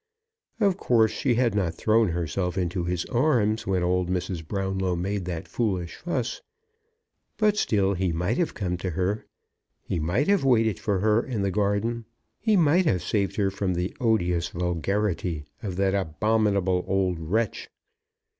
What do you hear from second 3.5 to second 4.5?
when old Mrs.